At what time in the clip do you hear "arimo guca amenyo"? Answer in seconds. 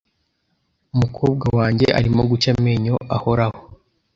1.99-2.95